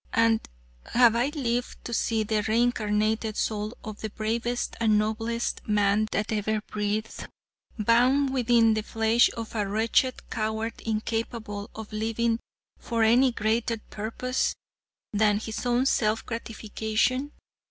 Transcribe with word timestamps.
And 0.13 0.39
have 0.93 1.15
I 1.15 1.27
lived 1.27 1.85
to 1.85 1.93
see 1.93 2.23
the 2.23 2.41
reincarnated 2.41 3.37
soul 3.37 3.77
of 3.83 4.01
the 4.01 4.09
bravest 4.09 4.75
and 4.79 4.97
noblest 4.97 5.61
man 5.67 6.07
that 6.11 6.31
ever 6.31 6.59
breathed, 6.61 7.27
bound 7.77 8.33
within 8.33 8.73
the 8.73 8.81
flesh 8.81 9.29
of 9.37 9.53
a 9.53 9.67
wretched 9.67 10.27
coward 10.31 10.81
incapable 10.83 11.69
of 11.75 11.93
living 11.93 12.39
for 12.79 13.03
any 13.03 13.31
greater 13.31 13.77
purpose 13.91 14.55
than 15.13 15.37
his 15.39 15.67
own 15.67 15.85
self 15.85 16.25
gratification? 16.25 17.31